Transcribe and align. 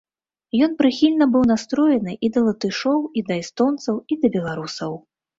Ён 0.67 0.71
прыхільна 0.79 1.25
быў 1.33 1.43
настроены 1.51 2.15
і 2.27 2.31
да 2.37 2.43
латышоў, 2.47 2.99
і 3.21 3.23
да 3.27 3.35
эстонцаў, 3.41 3.95
і 4.15 4.17
да 4.23 4.31
беларусаў. 4.37 4.97